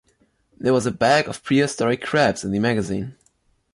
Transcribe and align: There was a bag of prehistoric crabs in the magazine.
There 0.57 0.73
was 0.73 0.87
a 0.87 0.91
bag 0.91 1.27
of 1.27 1.43
prehistoric 1.43 2.01
crabs 2.01 2.43
in 2.43 2.49
the 2.49 2.57
magazine. 2.57 3.15